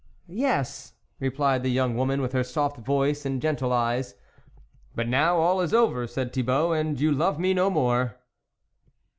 "Yes," 0.47 0.93
replied 1.19 1.61
the 1.61 1.69
young 1.69 1.95
woman 1.95 2.21
with 2.21 2.33
her 2.33 2.43
soft 2.43 2.77
voice 2.77 3.23
and 3.23 3.39
gentle 3.39 3.71
eyes." 3.71 4.15
But 4.95 5.07
now, 5.07 5.37
all 5.37 5.61
is 5.61 5.75
over," 5.75 6.07
said 6.07 6.33
Thibault," 6.33 6.73
and 6.73 6.99
you 6.99 7.11
love 7.11 7.37
me 7.37 7.53
no 7.53 7.69
more." 7.69 8.17